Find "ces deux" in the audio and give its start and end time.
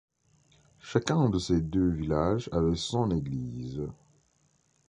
1.37-1.89